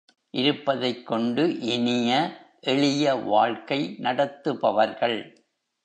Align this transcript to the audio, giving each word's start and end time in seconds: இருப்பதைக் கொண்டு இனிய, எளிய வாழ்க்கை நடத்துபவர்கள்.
இருப்பதைக் 0.29 1.07
கொண்டு 1.07 1.59
இனிய, 1.59 2.37
எளிய 2.59 3.15
வாழ்க்கை 3.15 3.95
நடத்துபவர்கள். 3.97 5.45